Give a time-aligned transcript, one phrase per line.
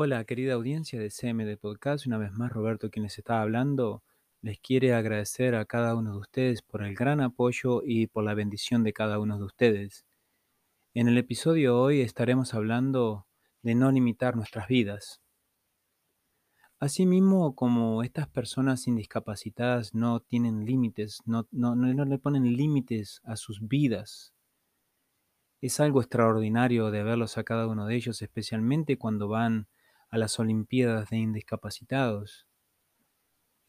[0.00, 2.06] Hola, querida audiencia de CMD Podcast.
[2.06, 4.04] Una vez más, Roberto, quien les está hablando,
[4.42, 8.34] les quiere agradecer a cada uno de ustedes por el gran apoyo y por la
[8.34, 10.06] bendición de cada uno de ustedes.
[10.94, 13.26] En el episodio hoy estaremos hablando
[13.62, 15.20] de no limitar nuestras vidas.
[16.78, 23.34] Asimismo, como estas personas indiscapacitadas no tienen límites, no, no, no le ponen límites a
[23.34, 24.32] sus vidas,
[25.60, 29.66] es algo extraordinario de verlos a cada uno de ellos, especialmente cuando van
[30.10, 32.46] a las Olimpiadas de Indiscapacitados.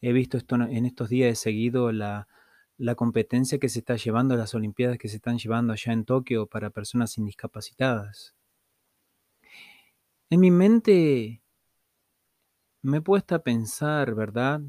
[0.00, 2.26] He visto esto en estos días he seguido la,
[2.78, 6.46] la competencia que se está llevando, las Olimpiadas que se están llevando allá en Tokio
[6.46, 8.34] para personas indiscapacitadas.
[10.30, 11.42] En mi mente
[12.82, 14.62] me he puesto a pensar, ¿verdad?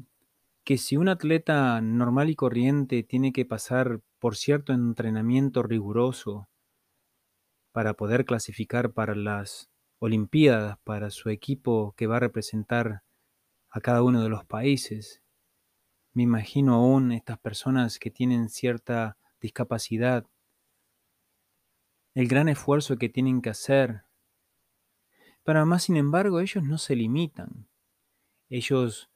[0.64, 6.50] Que si un atleta normal y corriente tiene que pasar por cierto entrenamiento riguroso
[7.72, 9.71] para poder clasificar para las
[10.04, 13.04] Olimpiadas para su equipo que va a representar
[13.70, 15.22] a cada uno de los países.
[16.12, 20.26] Me imagino aún estas personas que tienen cierta discapacidad,
[22.14, 24.02] el gran esfuerzo que tienen que hacer.
[25.44, 27.68] Pero más sin embargo ellos no se limitan.
[28.50, 29.08] Ellos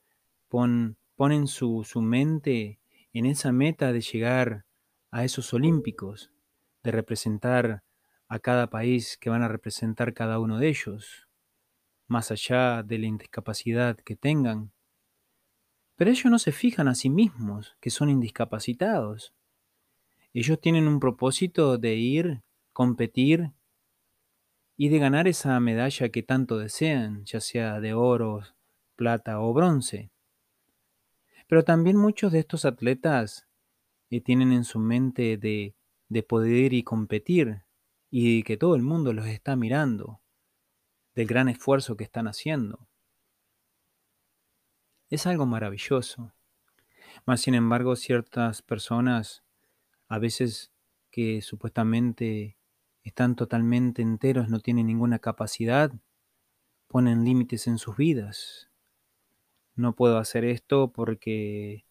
[0.49, 2.79] ponen su, su mente
[3.13, 4.67] en esa meta de llegar
[5.11, 6.31] a esos olímpicos,
[6.85, 7.83] de representar
[8.29, 11.29] a cada país que van a representar cada uno de ellos,
[12.09, 14.73] más allá de la indiscapacidad que tengan.
[15.97, 19.35] Pero ellos no se fijan a sí mismos que son indiscapacitados.
[20.35, 23.53] Ellos tienen un propósito de ir, competir
[24.77, 28.43] y de ganar esa medalla que tanto desean, ya sea de oro,
[28.97, 30.11] plata o bronce.
[31.49, 33.47] Pero también muchos de estos atletas
[34.11, 35.75] eh, tienen en su mente de,
[36.09, 37.63] de poder y competir,
[38.11, 40.21] y que todo el mundo los está mirando,
[41.15, 42.89] del gran esfuerzo que están haciendo.
[45.09, 46.33] Es algo maravilloso.
[47.25, 49.45] Más sin embargo, ciertas personas,
[50.09, 50.73] a veces
[51.11, 52.57] que supuestamente
[53.03, 55.93] están totalmente enteros, no tienen ninguna capacidad,
[56.89, 58.71] ponen límites en sus vidas.
[59.75, 61.87] No puedo hacer esto porque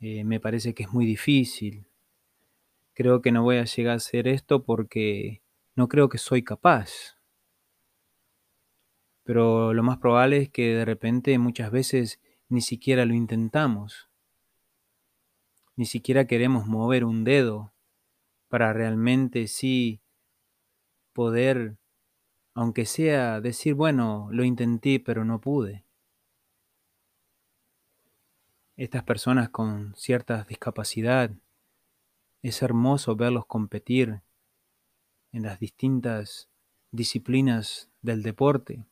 [0.00, 1.89] eh, me parece que es muy difícil
[3.00, 5.40] creo que no voy a llegar a hacer esto porque
[5.74, 7.16] no creo que soy capaz.
[9.24, 14.10] Pero lo más probable es que de repente muchas veces ni siquiera lo intentamos.
[15.76, 17.72] Ni siquiera queremos mover un dedo
[18.48, 20.02] para realmente sí
[21.14, 21.78] poder,
[22.52, 25.86] aunque sea decir, bueno, lo intenté pero no pude.
[28.76, 31.30] Estas personas con cierta discapacidad
[32.42, 34.22] es hermoso verlos competir
[35.32, 36.48] en las distintas
[36.90, 38.84] disciplinas del deporte.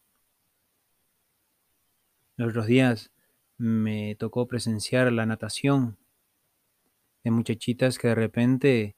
[2.37, 3.11] Los otros días
[3.57, 5.99] me tocó presenciar la natación
[7.25, 8.97] de muchachitas que de repente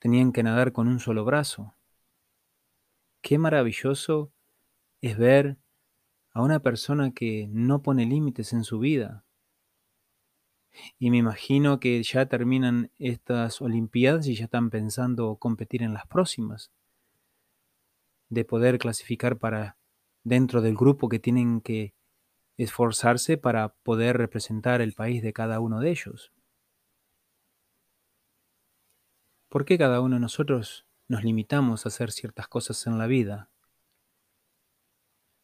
[0.00, 1.74] tenían que nadar con un solo brazo.
[3.22, 4.32] Qué maravilloso
[5.00, 5.56] es ver
[6.32, 9.23] a una persona que no pone límites en su vida,
[10.98, 16.06] y me imagino que ya terminan estas Olimpiadas y ya están pensando competir en las
[16.06, 16.70] próximas.
[18.28, 19.76] De poder clasificar para
[20.22, 21.94] dentro del grupo que tienen que
[22.56, 26.32] esforzarse para poder representar el país de cada uno de ellos.
[29.48, 33.50] ¿Por qué cada uno de nosotros nos limitamos a hacer ciertas cosas en la vida?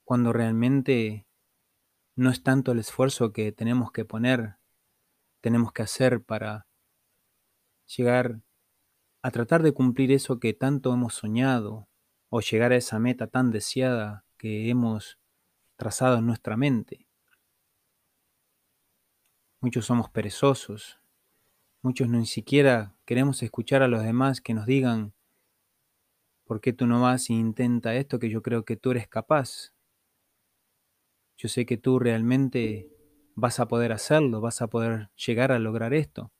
[0.04, 1.26] Cuando realmente
[2.16, 4.59] no es tanto el esfuerzo que tenemos que poner
[5.40, 6.66] tenemos que hacer para
[7.86, 8.40] llegar
[9.22, 11.88] a tratar de cumplir eso que tanto hemos soñado
[12.28, 15.18] o llegar a esa meta tan deseada que hemos
[15.76, 17.06] trazado en nuestra mente.
[19.60, 21.00] Muchos somos perezosos,
[21.82, 25.12] muchos ni siquiera queremos escuchar a los demás que nos digan,
[26.44, 29.74] ¿por qué tú no vas e intenta esto que yo creo que tú eres capaz?
[31.36, 32.99] Yo sé que tú realmente
[33.40, 36.30] vas a poder hacerlo, vas a poder llegar a lograr esto.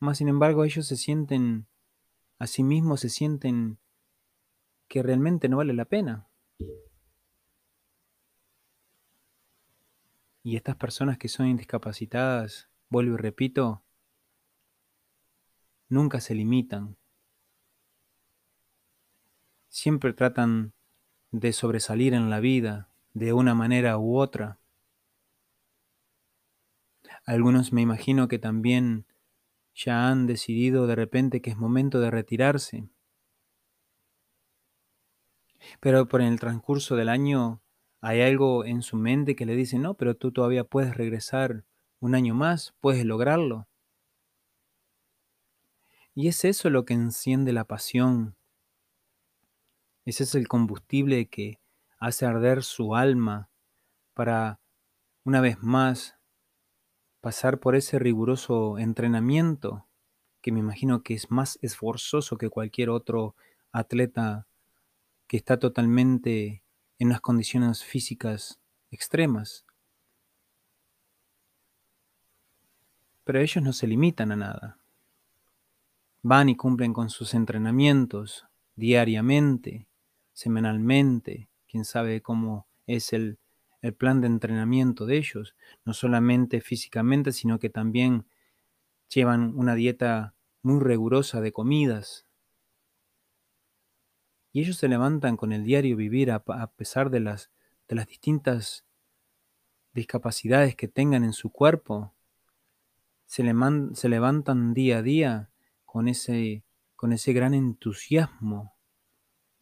[0.00, 1.66] Más sin embargo, ellos se sienten,
[2.38, 3.78] a sí mismos se sienten
[4.88, 6.26] que realmente no vale la pena.
[10.42, 13.82] Y estas personas que son indiscapacitadas, vuelvo y repito,
[15.88, 16.96] nunca se limitan.
[19.68, 20.72] Siempre tratan
[21.30, 24.58] de sobresalir en la vida de una manera u otra.
[27.24, 29.06] Algunos me imagino que también
[29.74, 32.88] ya han decidido de repente que es momento de retirarse.
[35.80, 37.62] Pero por el transcurso del año
[38.00, 41.64] hay algo en su mente que le dice, no, pero tú todavía puedes regresar
[42.00, 43.66] un año más, puedes lograrlo.
[46.14, 48.36] Y es eso lo que enciende la pasión.
[50.04, 51.58] Ese es el combustible que
[51.98, 53.48] hace arder su alma
[54.12, 54.60] para,
[55.24, 56.18] una vez más,
[57.24, 59.86] pasar por ese riguroso entrenamiento,
[60.42, 63.34] que me imagino que es más esforzoso que cualquier otro
[63.72, 64.46] atleta
[65.26, 66.62] que está totalmente
[66.98, 68.60] en unas condiciones físicas
[68.90, 69.64] extremas.
[73.24, 74.78] Pero ellos no se limitan a nada.
[76.20, 78.44] Van y cumplen con sus entrenamientos
[78.76, 79.88] diariamente,
[80.34, 83.38] semanalmente, quién sabe cómo es el
[83.84, 85.54] el plan de entrenamiento de ellos,
[85.84, 88.24] no solamente físicamente, sino que también
[89.10, 92.26] llevan una dieta muy rigurosa de comidas.
[94.52, 96.42] Y ellos se levantan con el diario vivir a,
[96.78, 97.50] pesar de las,
[97.86, 98.86] de las distintas
[99.92, 102.14] discapacidades que tengan en su cuerpo.
[103.26, 103.44] Se,
[103.92, 105.50] se levantan día a día
[105.84, 106.64] con ese,
[106.96, 108.73] con ese gran entusiasmo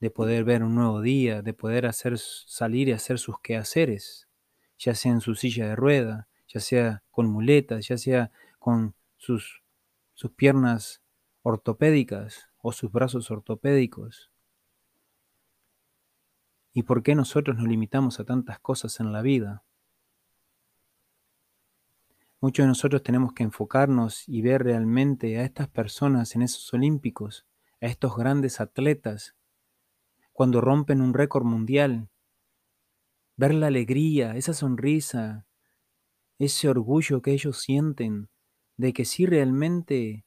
[0.02, 4.28] de poder ver un nuevo día, de poder hacer salir y hacer sus quehaceres,
[4.76, 9.62] ya sea en su silla de rueda, ya sea con muletas, ya sea con sus,
[10.14, 11.04] sus piernas
[11.42, 14.32] ortopédicas o sus brazos ortopédicos.
[16.72, 19.62] ¿Y por qué nosotros nos limitamos a tantas cosas en la vida?
[22.40, 27.46] Muchos de nosotros tenemos que enfocarnos y ver realmente a estas personas en esos olímpicos,
[27.80, 29.36] a estos grandes atletas
[30.32, 32.08] cuando rompen un récord mundial,
[33.36, 35.46] ver la alegría, esa sonrisa,
[36.38, 38.28] ese orgullo que ellos sienten
[38.76, 40.24] de que sí realmente,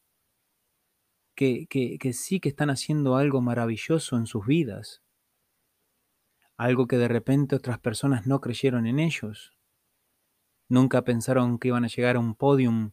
[1.35, 5.03] que, que, que sí que están haciendo algo maravilloso en sus vidas,
[6.57, 9.53] algo que de repente otras personas no creyeron en ellos.
[10.69, 12.91] Nunca pensaron que iban a llegar a un podium,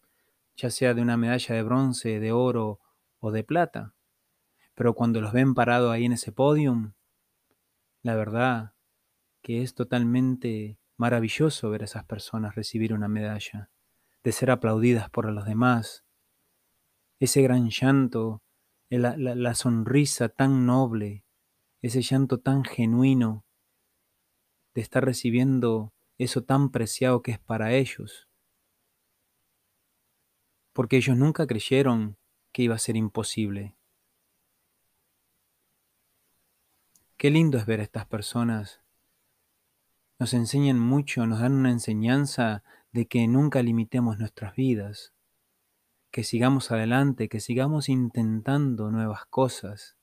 [0.56, 2.80] ya sea de una medalla de bronce, de oro
[3.20, 3.94] o de plata.
[4.74, 6.92] Pero cuando los ven parados ahí en ese podium,
[8.02, 8.74] la verdad
[9.42, 13.70] que es totalmente maravilloso ver a esas personas recibir una medalla,
[14.22, 16.04] de ser aplaudidas por los demás.
[17.18, 18.42] Ese gran llanto,
[18.88, 21.24] la, la sonrisa tan noble,
[21.80, 23.44] ese llanto tan genuino
[24.74, 28.28] de estar recibiendo eso tan preciado que es para ellos.
[30.72, 32.16] Porque ellos nunca creyeron
[32.52, 33.76] que iba a ser imposible.
[37.22, 38.80] Qué lindo es ver a estas personas.
[40.18, 45.14] Nos enseñan mucho, nos dan una enseñanza de que nunca limitemos nuestras vidas,
[46.10, 49.96] que sigamos adelante, que sigamos intentando nuevas cosas,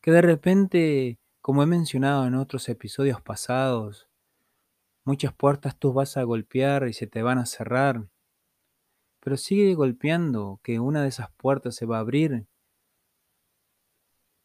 [0.00, 4.08] que de repente, como he mencionado en otros episodios pasados,
[5.04, 8.08] muchas puertas tú vas a golpear y se te van a cerrar,
[9.20, 12.46] pero sigue golpeando que una de esas puertas se va a abrir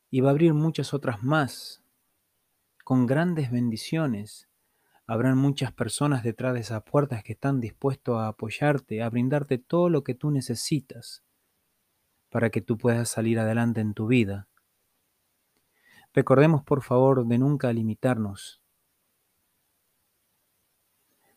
[0.09, 1.83] y va a abrir muchas otras más,
[2.83, 4.49] con grandes bendiciones.
[5.05, 9.89] Habrán muchas personas detrás de esas puertas que están dispuestos a apoyarte, a brindarte todo
[9.89, 11.23] lo que tú necesitas
[12.29, 14.47] para que tú puedas salir adelante en tu vida.
[16.13, 18.61] Recordemos por favor de nunca limitarnos,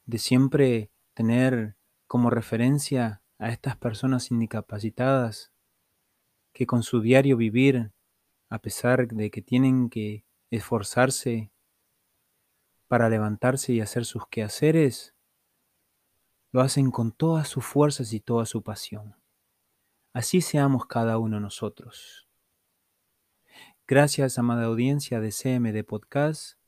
[0.07, 1.76] de siempre tener
[2.07, 5.52] como referencia a estas personas incapacitadas
[6.52, 7.93] que con su diario vivir
[8.52, 11.50] a pesar de que tienen que esforzarse
[12.87, 15.14] para levantarse y hacer sus quehaceres,
[16.50, 19.16] lo hacen con todas sus fuerzas y toda su pasión.
[20.12, 22.28] Así seamos cada uno nosotros.
[23.87, 26.59] Gracias, amada audiencia de CMD Podcast.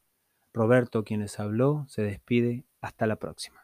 [0.54, 2.64] Roberto, quien les habló, se despide.
[2.80, 3.63] Hasta la próxima.